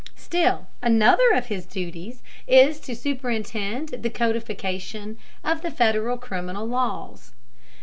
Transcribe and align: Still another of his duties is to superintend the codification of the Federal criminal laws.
Still 0.15 0.65
another 0.81 1.29
of 1.35 1.45
his 1.45 1.67
duties 1.67 2.23
is 2.47 2.79
to 2.79 2.95
superintend 2.95 3.89
the 3.89 4.09
codification 4.09 5.19
of 5.43 5.61
the 5.61 5.69
Federal 5.69 6.17
criminal 6.17 6.65
laws. 6.67 7.33